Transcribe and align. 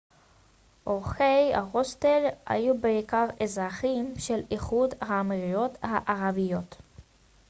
אורחי 0.87 1.53
ההוסטל 1.53 2.23
היו 2.45 2.77
בעיקר 2.77 3.25
אזרחים 3.43 4.13
של 4.19 4.39
איחוד 4.51 4.93
האמירויות 5.01 5.77
הערביות 5.81 6.75